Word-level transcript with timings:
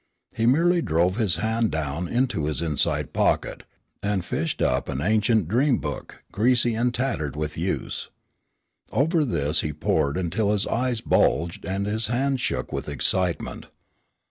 He 0.35 0.47
merely 0.47 0.81
drove 0.81 1.17
his 1.17 1.35
hand 1.35 1.69
down 1.69 2.07
into 2.07 2.45
his 2.45 2.59
inside 2.59 3.13
pocket, 3.13 3.65
and 4.01 4.25
fished 4.25 4.59
up 4.59 4.89
an 4.89 4.99
ancient 4.99 5.47
dream 5.47 5.77
book, 5.77 6.23
greasy 6.31 6.73
and 6.73 6.91
tattered 6.91 7.35
with 7.35 7.55
use. 7.55 8.09
Over 8.91 9.23
this 9.23 9.61
he 9.61 9.71
pored 9.71 10.17
until 10.17 10.53
his 10.53 10.65
eyes 10.65 11.01
bulged 11.01 11.65
and 11.65 11.85
his 11.85 12.07
hands 12.07 12.41
shook 12.41 12.73
with 12.73 12.89
excitement. 12.89 13.67